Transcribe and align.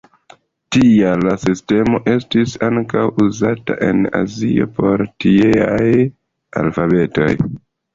Tial 0.75 1.25
la 1.27 1.35
sistemo 1.43 1.99
estis 2.15 2.57
ankaŭ 2.69 3.05
uzata 3.27 3.79
en 3.93 4.03
azio 4.25 4.71
por 4.83 5.07
tieaj 5.29 5.83
alfabetoj. 6.67 7.35